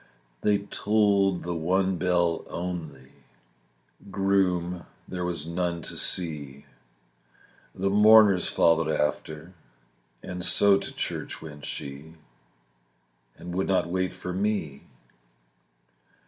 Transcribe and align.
They 0.41 0.57
tolled 0.57 1.43
the 1.43 1.53
one 1.53 1.97
bell 1.97 2.43
only, 2.47 3.11
Groom 4.09 4.87
there 5.07 5.23
was 5.23 5.45
none 5.45 5.83
to 5.83 5.95
see, 5.95 6.65
The 7.75 7.91
mourners 7.91 8.47
followed 8.47 8.87
after, 8.89 9.53
And 10.23 10.43
so 10.43 10.79
to 10.79 10.91
church 10.91 11.39
went 11.39 11.67
she, 11.67 12.15
And 13.37 13.53
would 13.53 13.67
not 13.67 13.89
wait 13.91 14.11
for 14.13 14.33
me. 14.33 14.85